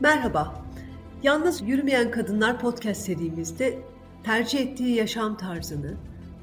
[0.00, 0.54] Merhaba.
[1.22, 3.78] Yalnız Yürümeyen Kadınlar podcast serimizde
[4.24, 5.94] tercih ettiği yaşam tarzını,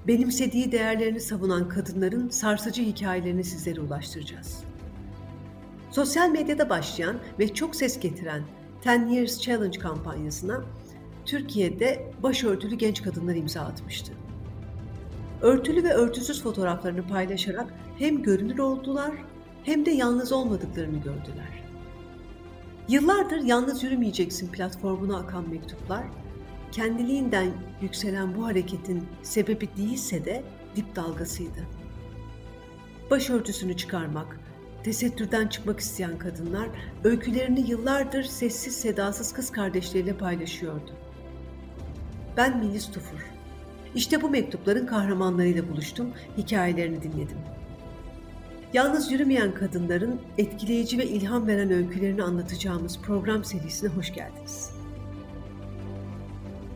[0.07, 4.63] benimsediği değerlerini savunan kadınların sarsıcı hikayelerini sizlere ulaştıracağız.
[5.92, 8.41] Sosyal medyada başlayan ve çok ses getiren
[8.88, 10.61] 10 Years Challenge kampanyasına
[11.25, 14.13] Türkiye'de başörtülü genç kadınlar imza atmıştı.
[15.41, 19.11] Örtülü ve örtüsüz fotoğraflarını paylaşarak hem görünür oldular
[19.63, 21.62] hem de yalnız olmadıklarını gördüler.
[22.88, 26.03] Yıllardır yalnız yürümeyeceksin platformuna akan mektuplar,
[26.71, 30.44] kendiliğinden yükselen bu hareketin sebebi değilse de
[30.75, 31.67] dip dalgasıydı.
[33.11, 34.39] Başörtüsünü çıkarmak,
[34.84, 36.70] tesettürden çıkmak isteyen kadınlar
[37.03, 40.91] öykülerini yıllardır sessiz sedasız kız kardeşleriyle paylaşıyordu.
[42.38, 43.25] Ben Melis Tufur.
[43.95, 47.38] İşte bu mektupların kahramanlarıyla buluştum, hikayelerini dinledim.
[48.73, 54.72] Yalnız yürümeyen kadınların etkileyici ve ilham veren öykülerini anlatacağımız program serisine hoş geldiniz.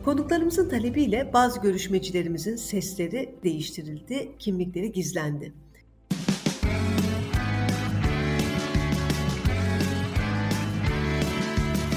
[0.04, 5.52] Konuklarımızın talebiyle bazı görüşmecilerimizin sesleri değiştirildi, kimlikleri gizlendi.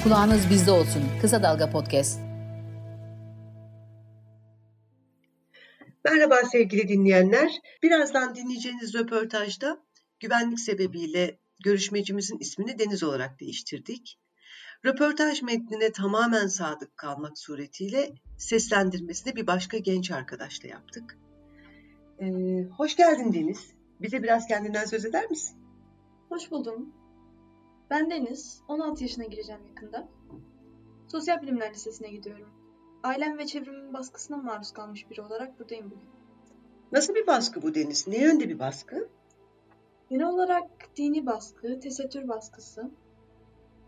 [0.03, 1.03] Kulağınız bizde olsun.
[1.21, 2.19] Kısa Dalga Podcast.
[6.05, 7.51] Merhaba sevgili dinleyenler.
[7.83, 9.77] Birazdan dinleyeceğiniz röportajda
[10.21, 14.19] güvenlik sebebiyle görüşmecimizin ismini Deniz olarak değiştirdik.
[14.85, 21.17] Röportaj metnine tamamen sadık kalmak suretiyle seslendirmesini bir başka genç arkadaşla yaptık.
[22.19, 23.71] Ee, hoş geldin Deniz.
[24.01, 25.57] Bize biraz kendinden söz eder misin?
[26.29, 26.93] Hoş buldum.
[27.89, 30.09] Ben Deniz, 16 yaşına gireceğim yakında.
[31.07, 32.49] Sosyal Bilimler Lisesi'ne gidiyorum.
[33.03, 36.09] Ailem ve çevremin baskısına maruz kalmış biri olarak buradayım bugün.
[36.91, 38.07] Nasıl bir baskı bu Deniz?
[38.07, 39.09] Ne yönde bir baskı?
[40.11, 42.91] Genel olarak dini baskı, tesettür baskısı.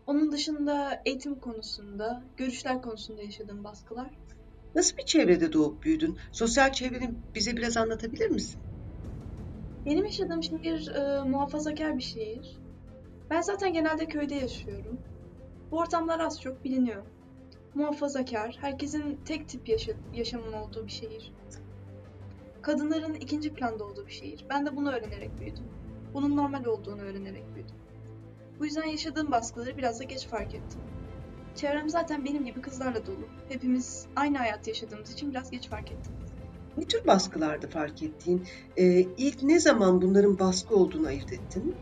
[0.06, 4.10] Onun dışında eğitim konusunda, görüşler konusunda yaşadığım baskılar.
[4.74, 6.18] Nasıl bir çevrede doğup büyüdün?
[6.32, 8.60] Sosyal çevreni bize biraz anlatabilir misin?
[9.86, 12.58] Benim yaşadığım şehir e, muhafazakar bir şehir.
[13.30, 14.98] Ben zaten genelde köyde yaşıyorum.
[15.70, 17.02] Bu ortamlar az çok biliniyor.
[17.74, 21.32] Muhafazakar, herkesin tek tip yaşa yaşamın olduğu bir şehir.
[22.62, 24.44] Kadınların ikinci planda olduğu bir şehir.
[24.50, 25.83] Ben de bunu öğrenerek büyüdüm.
[26.14, 27.76] Bunun normal olduğunu öğrenerek büyüdüm.
[28.58, 30.80] Bu yüzden yaşadığım baskıları biraz da geç fark ettim.
[31.54, 33.28] Çevrem zaten benim gibi kızlarla dolu.
[33.48, 36.12] Hepimiz aynı hayat yaşadığımız için biraz geç fark ettim.
[36.76, 38.46] Ne tür baskılardı fark ettiğin?
[38.76, 41.74] Ee, ilk ne zaman bunların baskı olduğunu ayırt ettin?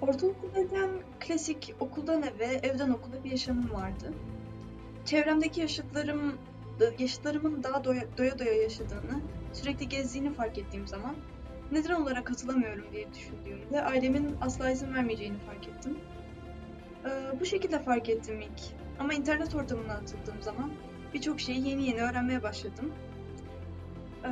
[0.00, 0.90] Ortaokuldayken
[1.20, 4.12] klasik okuldan eve, evden okula bir yaşamım vardı.
[5.04, 6.32] Çevremdeki yaşıtlarım,
[6.98, 9.20] yaşıtlarımın daha doya doya, doya yaşadığını,
[9.52, 11.14] sürekli gezdiğini fark ettiğim zaman
[11.72, 15.98] neden olarak katılamıyorum diye düşündüğümde ailemin asla izin vermeyeceğini fark ettim.
[17.04, 18.60] Ee, bu şekilde fark ettim ilk.
[18.98, 20.70] Ama internet ortamına atıldığım zaman
[21.14, 22.92] birçok şeyi yeni yeni öğrenmeye başladım.
[24.24, 24.28] Ee,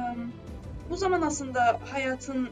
[0.91, 2.49] bu zaman aslında hayatın,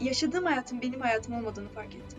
[0.00, 2.18] yaşadığım hayatın benim hayatım olmadığını fark ettim.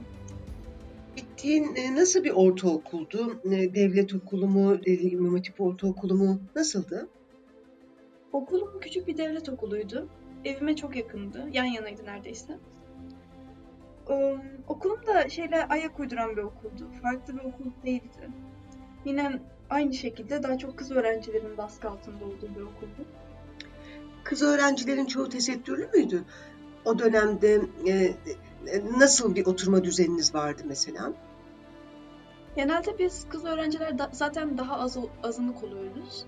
[1.16, 3.42] Gittiğin e, nasıl bir ortaokuldu?
[3.46, 6.42] Devlet okulu mu, İmam Hatip ortaokulu mu?
[6.56, 7.08] Nasıldı?
[8.34, 10.08] Okulum küçük bir devlet okuluydu.
[10.46, 11.46] Evime çok yakındı.
[11.54, 12.58] Yan yanaydı neredeyse.
[14.10, 14.38] Ee,
[14.68, 16.88] okulum da şeyle ayak uyduran bir okuldu.
[17.02, 18.30] Farklı bir okul değildi.
[19.06, 19.40] Yine
[19.70, 23.06] aynı şekilde daha çok kız öğrencilerin baskı altında olduğu bir okuldu.
[24.24, 26.24] Kız öğrencilerin çoğu tesettürlü müydü?
[26.86, 28.16] O dönemde e,
[28.98, 31.14] nasıl bir oturma düzeniniz vardı mesela?
[32.56, 36.26] Genelde biz kız öğrenciler da, zaten daha az azınlık oluyoruz.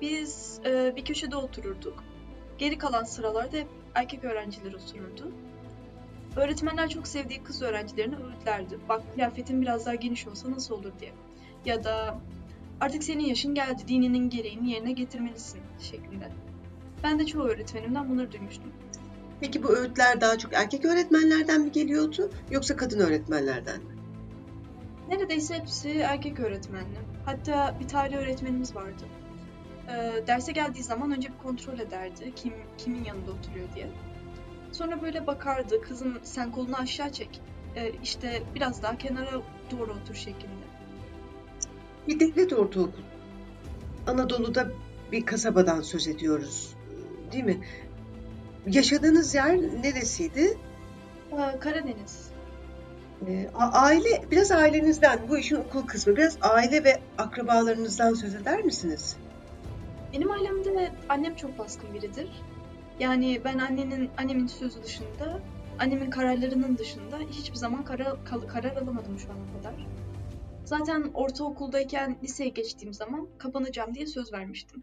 [0.00, 2.04] Biz e, bir köşede otururduk.
[2.58, 5.32] Geri kalan sıralarda hep erkek öğrenciler otururdu.
[6.36, 8.78] Öğretmenler çok sevdiği kız öğrencilerini öğütlerdi.
[8.88, 11.12] Bak kıyafetin biraz daha geniş olsa nasıl olur diye.
[11.64, 12.18] Ya da
[12.80, 16.28] artık senin yaşın geldi, dininin gereğini yerine getirmelisin şeklinde.
[17.02, 18.72] Ben de çoğu öğretmenimden bunları duymuştum.
[19.40, 23.94] Peki bu öğütler daha çok erkek öğretmenlerden mi geliyordu yoksa kadın öğretmenlerden mi?
[25.08, 26.98] Neredeyse hepsi erkek öğretmenli.
[27.24, 29.04] Hatta bir tarih öğretmenimiz vardı.
[29.88, 33.88] Ee, derse geldiği zaman önce bir kontrol ederdi kim kimin yanında oturuyor diye.
[34.72, 37.40] Sonra böyle bakardı, kızım sen kolunu aşağı çek,
[37.76, 39.30] ee, işte biraz daha kenara
[39.70, 40.64] doğru otur şeklinde.
[42.08, 43.02] Bir devlet ortaokul.
[44.06, 44.68] Anadolu'da
[45.12, 46.74] bir kasabadan söz ediyoruz,
[47.32, 47.60] değil mi?
[48.66, 50.58] Yaşadığınız yer neresiydi?
[51.32, 52.30] Ee, Karadeniz.
[53.28, 59.16] Ee, aile, biraz ailenizden, bu işin okul kısmı, biraz aile ve akrabalarınızdan söz eder misiniz?
[60.14, 62.28] Benim ailemde annem çok baskın biridir.
[63.00, 65.40] Yani ben annenin annemin sözü dışında,
[65.78, 69.86] annemin kararlarının dışında hiçbir zaman karar, karar alamadım şu ana kadar.
[70.64, 74.82] Zaten ortaokuldayken liseye geçtiğim zaman kapanacağım diye söz vermiştim.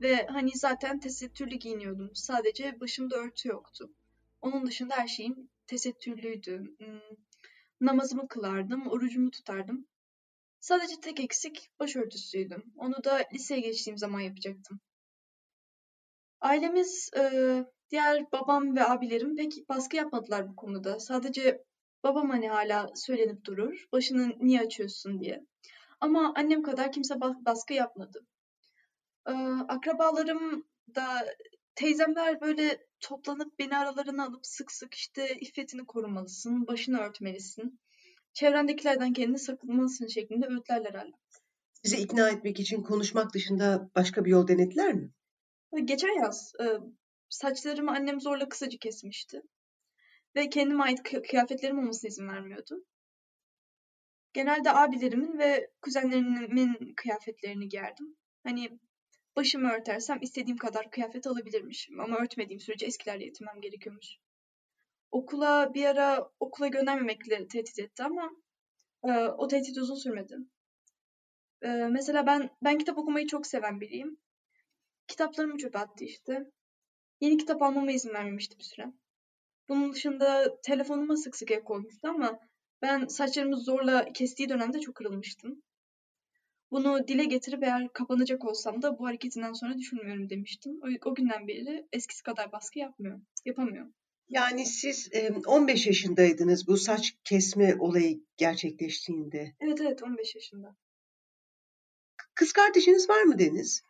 [0.00, 2.10] Ve hani zaten tesettürlü giyiniyordum.
[2.14, 3.90] Sadece başımda örtü yoktu.
[4.40, 6.58] Onun dışında her şeyim tesettürlüydü.
[6.78, 7.16] Hmm,
[7.80, 9.86] namazımı kılardım, orucumu tutardım.
[10.62, 12.62] Sadece tek eksik başörtüsüydü.
[12.76, 14.80] Onu da liseye geçtiğim zaman yapacaktım.
[16.40, 17.22] Ailemiz, e,
[17.90, 21.00] diğer babam ve abilerim pek baskı yapmadılar bu konuda.
[21.00, 21.64] Sadece
[22.04, 25.46] babam hani hala söylenip durur, başını niye açıyorsun diye.
[26.00, 28.26] Ama annem kadar kimse baskı yapmadı.
[29.26, 29.32] E,
[29.68, 31.34] akrabalarım da
[31.74, 37.80] teyzemler böyle toplanıp beni aralarına alıp sık sık işte iffetini korumalısın, başını örtmelisin,
[38.34, 41.12] çevrendekilerden kendini saklamalısın şeklinde öğütlerler hala.
[41.82, 45.10] Sizi ikna etmek için konuşmak dışında başka bir yol denediler mi?
[45.84, 46.66] Geçen yaz e,
[47.28, 49.42] saçlarımı annem zorla kısacı kesmişti.
[50.36, 52.84] Ve kendime ait kıyafetlerim olmasına izin vermiyordu.
[54.32, 58.16] Genelde abilerimin ve kuzenlerimin kıyafetlerini giyerdim.
[58.44, 58.78] Hani
[59.36, 64.06] başımı örtersem istediğim kadar kıyafet alabilirmişim ama örtmediğim sürece eskilerle yetinmem gerekiyormuş.
[65.12, 68.30] Okula bir ara okula göndermemekle tehdit etti ama
[69.04, 70.38] e, o tehdit uzun sürmedi.
[71.62, 74.16] E, mesela ben ben kitap okumayı çok seven biriyim.
[75.06, 76.50] Kitaplarımı çöpe attı işte.
[77.20, 78.92] Yeni kitap almama izin vermemişti bir süre.
[79.68, 82.38] Bunun dışında telefonuma sık sık el koymuştu ama
[82.82, 85.62] ben saçlarımı zorla kestiği dönemde çok kırılmıştım.
[86.70, 90.80] Bunu dile getirip eğer kapanacak olsam da bu hareketinden sonra düşünmüyorum demiştim.
[90.82, 93.86] O, o günden beri eskisi kadar baskı yapmıyor, yapamıyor.
[94.32, 95.10] Yani siz
[95.46, 99.54] 15 yaşındaydınız bu saç kesme olayı gerçekleştiğinde.
[99.60, 100.76] Evet evet 15 yaşında.
[102.34, 103.82] Kız kardeşiniz var mı Deniz?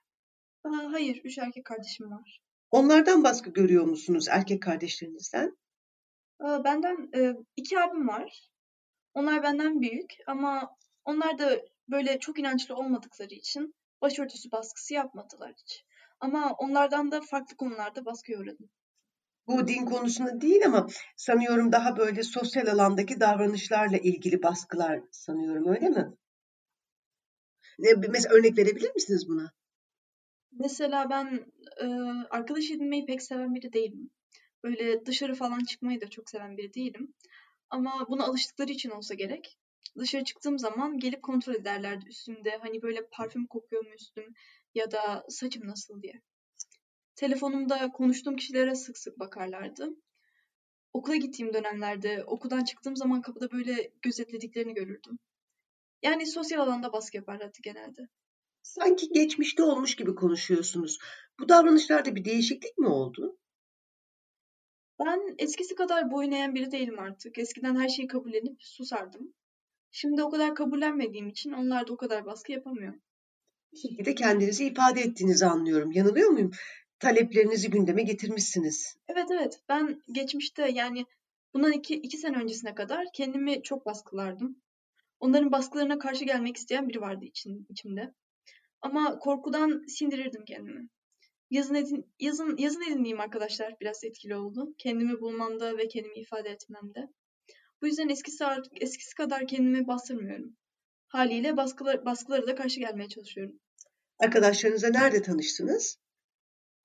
[0.64, 2.40] Aa, hayır, üç erkek kardeşim var.
[2.70, 5.56] Onlardan baskı görüyor musunuz erkek kardeşlerinizden?
[6.38, 8.50] Aa, benden e, iki abim var.
[9.14, 15.84] Onlar benden büyük ama onlar da böyle çok inançlı olmadıkları için başörtüsü baskısı yapmadılar hiç.
[16.20, 18.70] Ama onlardan da farklı konularda baskı uğradım.
[19.46, 20.86] Bu din konusunda değil ama
[21.16, 26.16] sanıyorum daha böyle sosyal alandaki davranışlarla ilgili baskılar sanıyorum öyle mi?
[28.08, 29.52] Mesela örnek verebilir misiniz buna?
[30.52, 31.46] Mesela ben
[31.80, 31.86] e,
[32.30, 34.10] arkadaş edinmeyi pek seven biri değilim.
[34.64, 37.14] Böyle dışarı falan çıkmayı da çok seven biri değilim.
[37.70, 39.58] Ama buna alıştıkları için olsa gerek.
[39.98, 42.58] Dışarı çıktığım zaman gelip kontrol ederlerdi üstümde.
[42.62, 44.34] Hani böyle parfüm kokuyor mu üstüm
[44.74, 46.22] ya da saçım nasıl diye.
[47.22, 49.90] Telefonumda konuştuğum kişilere sık sık bakarlardı.
[50.92, 55.18] Okula gittiğim dönemlerde okuldan çıktığım zaman kapıda böyle gözetlediklerini görürdüm.
[56.02, 58.08] Yani sosyal alanda baskı yaparlardı genelde.
[58.62, 60.98] Sanki geçmişte olmuş gibi konuşuyorsunuz.
[61.40, 63.38] Bu davranışlarda bir değişiklik mi oldu?
[65.00, 67.38] Ben eskisi kadar boyun eğen biri değilim artık.
[67.38, 69.34] Eskiden her şeyi kabullenip susardım.
[69.90, 72.94] Şimdi o kadar kabullenmediğim için onlar da o kadar baskı yapamıyor.
[73.72, 75.92] Bir şekilde kendinizi ifade ettiğinizi anlıyorum.
[75.92, 76.50] Yanılıyor muyum?
[77.02, 78.96] Taleplerinizi gündeme getirmişsiniz.
[79.08, 79.60] Evet evet.
[79.68, 81.06] Ben geçmişte yani
[81.54, 84.62] bundan iki, iki sene öncesine kadar kendimi çok baskılardım.
[85.20, 88.14] Onların baskılarına karşı gelmek isteyen biri vardı için, içimde.
[88.80, 90.88] Ama korkudan sindirirdim kendimi.
[91.50, 94.74] Yazın edin, yazın, yazın edindiğim arkadaşlar biraz etkili oldu.
[94.78, 97.08] Kendimi bulmamda ve kendimi ifade etmemde.
[97.82, 98.44] Bu yüzden eskisi,
[98.80, 100.56] eskisi kadar kendimi bastırmıyorum.
[101.08, 103.60] Haliyle baskılar, baskılara da karşı gelmeye çalışıyorum.
[104.18, 106.01] Arkadaşlarınızla nerede tanıştınız?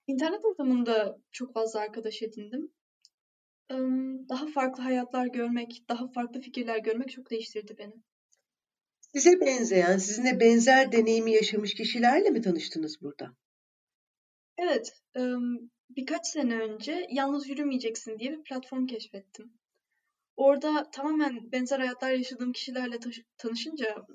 [0.08, 2.72] İnternet ortamında çok fazla arkadaş edindim.
[4.30, 7.94] Daha farklı hayatlar görmek, daha farklı fikirler görmek çok değiştirdi beni.
[9.00, 13.34] Size benzeyen, sizinle benzer deneyimi yaşamış kişilerle mi tanıştınız burada?
[14.58, 14.94] Evet,
[15.90, 19.54] birkaç sene önce Yalnız Yürümeyeceksin diye bir platform keşfettim.
[20.36, 23.00] Orada tamamen benzer hayatlar yaşadığım kişilerle
[23.38, 24.06] tanışınca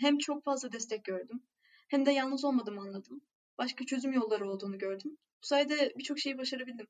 [0.00, 1.42] hem çok fazla destek gördüm
[1.88, 3.20] hem de yalnız olmadığımı anladım.
[3.58, 5.18] Başka çözüm yolları olduğunu gördüm.
[5.42, 6.86] Bu sayede birçok şeyi başarabildim.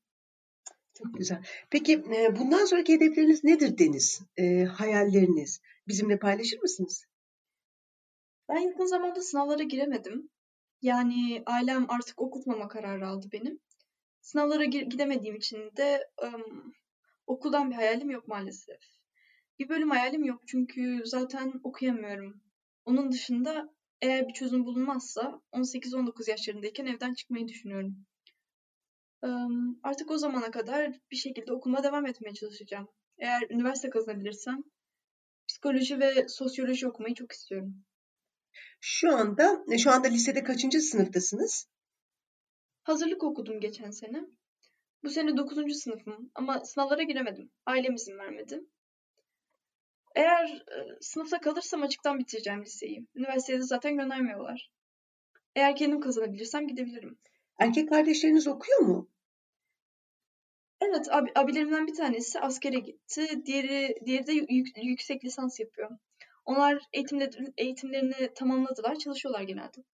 [0.94, 1.42] Çok güzel.
[1.70, 2.04] Peki
[2.38, 4.20] bundan sonraki hedefleriniz nedir Deniz?
[4.36, 5.60] E, hayalleriniz?
[5.88, 7.06] Bizimle paylaşır mısınız?
[8.48, 10.30] Ben yakın zamanda sınavlara giremedim.
[10.82, 13.60] Yani ailem artık okutmama kararı aldı benim.
[14.20, 16.74] Sınavlara gidemediğim için de um,
[17.26, 18.80] okuldan bir hayalim yok maalesef.
[19.58, 22.40] Bir bölüm hayalim yok çünkü zaten okuyamıyorum.
[22.84, 28.06] Onun dışında eğer bir çözüm bulunmazsa 18-19 yaşlarındayken evden çıkmayı düşünüyorum.
[29.22, 32.88] Um, artık o zamana kadar bir şekilde okuluma devam etmeye çalışacağım.
[33.18, 34.62] Eğer üniversite kazanabilirsem
[35.48, 37.84] psikoloji ve sosyoloji okumayı çok istiyorum.
[38.80, 41.68] Şu anda e, şu anda lisede kaçıncı sınıftasınız?
[42.82, 44.24] Hazırlık okudum geçen sene.
[45.02, 45.76] Bu sene 9.
[45.76, 47.50] sınıfım ama sınavlara giremedim.
[47.66, 48.60] Ailem izin vermedi.
[50.14, 53.06] Eğer e, sınıfta kalırsam açıktan bitireceğim liseyi.
[53.14, 54.70] Üniversitede zaten göndermiyorlar.
[55.56, 57.18] Eğer kendim kazanabilirsem gidebilirim.
[57.58, 59.08] Erkek kardeşleriniz okuyor mu?
[60.80, 63.46] Evet, abi, abilerimden bir tanesi askere gitti.
[63.46, 65.90] Diğeri, diğeri de yük- yüksek lisans yapıyor.
[66.44, 69.84] Onlar eğitimleri, eğitimlerini tamamladılar, çalışıyorlar genelde.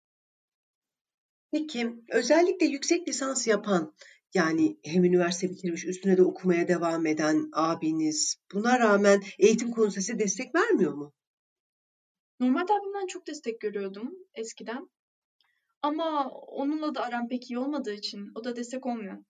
[1.53, 3.95] Peki, özellikle yüksek lisans yapan,
[4.35, 10.19] yani hem üniversite bitirmiş, üstüne de okumaya devam eden abiniz, buna rağmen eğitim konusunda size
[10.19, 11.13] destek vermiyor mu?
[12.41, 14.91] Normalde abimden çok destek görüyordum eskiden.
[15.83, 19.25] Ama onunla da aram pek iyi olmadığı için o da destek olmuyor.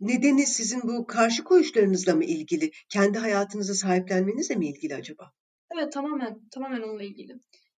[0.00, 2.70] Nedeni sizin bu karşı koyuşlarınızla mı ilgili?
[2.88, 5.32] Kendi hayatınızı sahiplenmenizle mi ilgili acaba?
[5.70, 7.32] Evet, tamamen, tamamen onunla ilgili.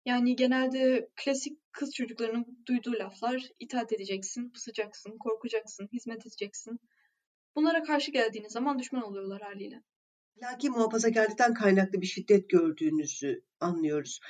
[0.07, 6.81] Yani genelde klasik kız çocuklarının duyduğu laflar itaat edeceksin, pusacaksın, korkacaksın, hizmet edeceksin.
[7.57, 9.83] Bunlara karşı geldiğiniz zaman düşman oluyorlar haliyle.
[10.43, 14.21] Ahlaki muhafazakarlıktan kaynaklı bir şiddet gördüğünüzü anlıyoruz.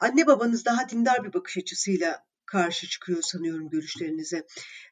[0.00, 4.46] Anne babanız daha dindar bir bakış açısıyla karşı çıkıyor sanıyorum görüşlerinize.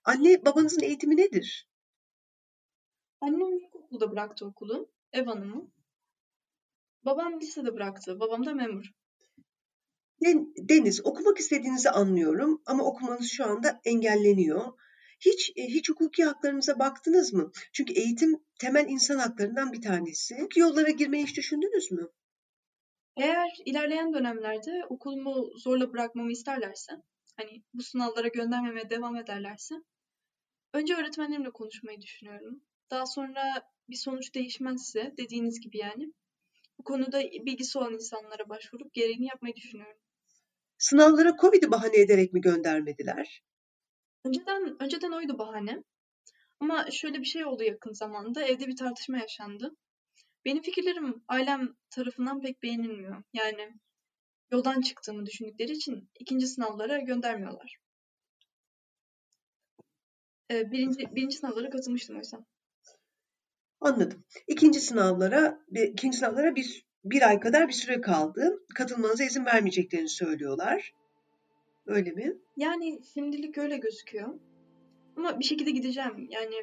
[0.04, 1.68] Anne babanızın eğitimi nedir?
[3.20, 5.70] Annem ilkokulda bıraktı okulu, ev hanımı.
[7.04, 8.92] Babam lisede bıraktı, babam da memur.
[10.24, 14.72] Den- Deniz, okumak istediğinizi anlıyorum ama okumanız şu anda engelleniyor.
[15.20, 17.52] Hiç e, hiç hukuki haklarınıza baktınız mı?
[17.72, 20.34] Çünkü eğitim temel insan haklarından bir tanesi.
[20.34, 22.08] Hukuki yollara girmeyi hiç düşündünüz mü?
[23.16, 26.92] Eğer ilerleyen dönemlerde okulumu zorla bırakmamı isterlerse,
[27.36, 29.74] hani bu sınavlara göndermemeye devam ederlerse,
[30.72, 32.60] önce öğretmenlerimle konuşmayı düşünüyorum.
[32.90, 33.42] Daha sonra
[33.88, 36.12] bir sonuç değişmezse, dediğiniz gibi yani,
[36.78, 39.98] bu konuda bilgisi olan insanlara başvurup gereğini yapmayı düşünüyorum.
[40.78, 43.42] Sınavlara Covid'i bahane ederek mi göndermediler?
[44.24, 45.82] Önceden önceden oydu bahane.
[46.60, 48.42] Ama şöyle bir şey oldu yakın zamanda.
[48.42, 49.76] Evde bir tartışma yaşandı.
[50.44, 53.22] Benim fikirlerim ailem tarafından pek beğenilmiyor.
[53.32, 53.74] Yani
[54.52, 57.76] yoldan çıktığımı düşündükleri için ikinci sınavlara göndermiyorlar.
[60.50, 62.44] Ee, birinci, birinci sınavlara katılmıştım oysa.
[63.80, 64.24] Anladım.
[64.46, 68.62] İkinci sınavlara, bir- ikinci sınavlara bir, bir ay kadar bir süre kaldı.
[68.74, 70.94] Katılmanıza izin vermeyeceklerini söylüyorlar.
[71.86, 72.36] Öyle mi?
[72.56, 74.34] Yani şimdilik öyle gözüküyor.
[75.16, 76.26] Ama bir şekilde gideceğim.
[76.30, 76.54] Yani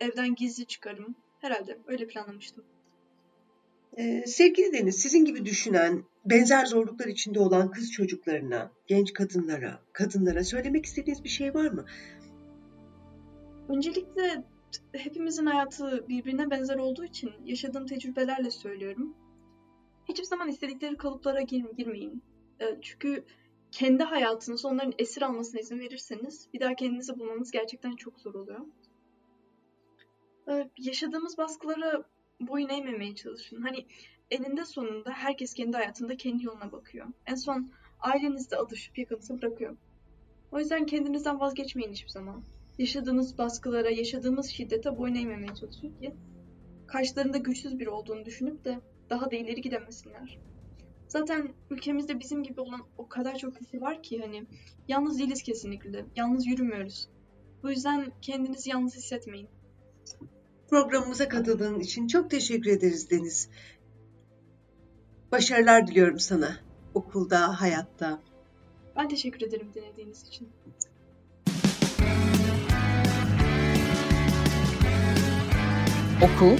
[0.00, 1.14] evden gizli çıkarım.
[1.40, 2.64] Herhalde öyle planlamıştım.
[3.96, 10.44] Ee, sevgili Deniz, sizin gibi düşünen, benzer zorluklar içinde olan kız çocuklarına, genç kadınlara, kadınlara
[10.44, 11.84] söylemek istediğiniz bir şey var mı?
[13.68, 14.44] Öncelikle
[14.92, 19.16] hepimizin hayatı birbirine benzer olduğu için yaşadığım tecrübelerle söylüyorum.
[20.08, 22.22] Hiçbir zaman istedikleri kalıplara gir- girmeyin.
[22.60, 23.24] Ee, Çünkü
[23.70, 28.60] kendi hayatınızı onların esir almasına izin verirseniz bir daha kendinizi bulmanız gerçekten çok zor oluyor.
[30.48, 32.02] Ee, Yaşadığımız baskılara
[32.40, 33.62] boyun eğmemeye çalışın.
[33.62, 33.86] Hani
[34.30, 37.06] eninde sonunda herkes kendi hayatında kendi yoluna bakıyor.
[37.26, 39.76] En son aileniz de alışıp yakınsa bırakıyor.
[40.52, 42.44] O yüzden kendinizden vazgeçmeyin hiçbir zaman.
[42.78, 46.14] Yaşadığınız baskılara, yaşadığımız şiddete boyun eğmemeye çalışın ki
[46.86, 50.38] karşılarında güçsüz biri olduğunu düşünüp de daha da ileri gidemesinler.
[51.08, 54.46] Zaten ülkemizde bizim gibi olan o kadar çok kişi var ki hani
[54.88, 56.04] yalnız değiliz kesinlikle.
[56.16, 57.08] Yalnız yürümüyoruz.
[57.62, 59.48] Bu yüzden kendinizi yalnız hissetmeyin.
[60.70, 63.48] Programımıza katıldığın için çok teşekkür ederiz Deniz.
[65.32, 66.56] Başarılar diliyorum sana.
[66.94, 68.20] Okulda, hayatta.
[68.96, 70.48] Ben teşekkür ederim dinlediğiniz için.
[76.22, 76.56] Oku,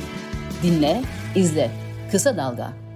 [0.62, 1.02] dinle,
[1.34, 1.87] izle.
[2.10, 2.87] Kısa Dalga.